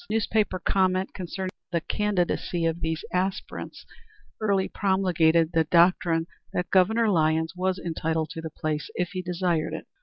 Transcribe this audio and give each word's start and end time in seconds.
Newspaper 0.09 0.57
comment 0.57 1.13
concerning 1.13 1.51
the 1.71 1.79
candidacy 1.79 2.65
of 2.65 2.81
these 2.81 3.05
aspirants 3.13 3.85
early 4.39 4.67
promulgated 4.67 5.51
the 5.53 5.65
doctrine 5.65 6.25
that 6.53 6.71
Governor 6.71 7.07
Lyons 7.07 7.53
was 7.55 7.77
entitled 7.77 8.31
to 8.31 8.41
the 8.41 8.49
place 8.49 8.89
if 8.95 9.09
he 9.09 9.21
desired 9.21 9.73
it. 9.75 9.85